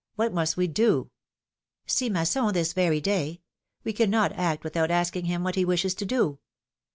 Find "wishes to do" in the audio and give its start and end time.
5.63-6.39